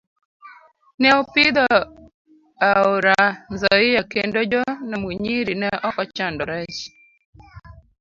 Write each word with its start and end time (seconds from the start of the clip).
Ne 1.01 1.09
opidho 1.21 1.65
aora 2.69 3.21
Nzoia 3.53 4.01
kendo 4.13 4.39
jo 4.51 4.63
Namunyiri 4.89 5.53
ne 5.61 5.69
ok 5.87 5.97
ochando 6.03 6.43
rech. 6.51 6.79